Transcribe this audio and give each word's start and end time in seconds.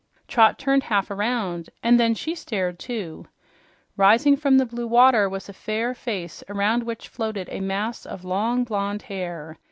Trot 0.27 0.57
turned 0.57 0.81
half 0.85 1.11
around, 1.11 1.69
and 1.83 1.99
then 1.99 2.15
she 2.15 2.33
stared, 2.33 2.79
too. 2.79 3.27
Rising 3.95 4.35
from 4.35 4.57
the 4.57 4.65
blue 4.65 4.87
water 4.87 5.29
was 5.29 5.47
a 5.47 5.53
fair 5.53 5.93
face 5.93 6.43
around 6.49 6.81
which 6.81 7.07
floated 7.07 7.47
a 7.51 7.59
mass 7.59 8.07
of 8.07 8.23
long, 8.25 8.63
blonde 8.63 9.03
hair. 9.03 9.59